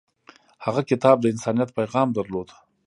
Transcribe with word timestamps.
هغه 0.65 0.81
کتاب 0.89 1.15
د 1.21 1.25
انسانیت 1.33 1.69
پیغام 1.79 2.07
درلود. 2.17 2.47